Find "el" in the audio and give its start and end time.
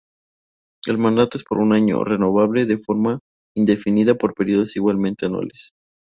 0.87-0.97